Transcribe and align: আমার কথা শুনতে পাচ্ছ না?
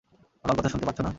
আমার 0.43 0.55
কথা 0.57 0.69
শুনতে 0.69 0.85
পাচ্ছ 0.85 0.99
না? 0.99 1.09